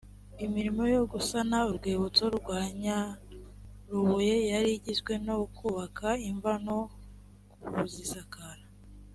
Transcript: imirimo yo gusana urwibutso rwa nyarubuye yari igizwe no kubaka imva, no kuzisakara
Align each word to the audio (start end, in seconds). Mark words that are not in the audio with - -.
imirimo 0.45 0.83
yo 0.93 1.01
gusana 1.11 1.57
urwibutso 1.69 2.25
rwa 2.37 2.59
nyarubuye 2.81 4.35
yari 4.51 4.69
igizwe 4.77 5.13
no 5.25 5.35
kubaka 5.57 6.07
imva, 6.29 6.53
no 6.65 6.79
kuzisakara 7.73 8.63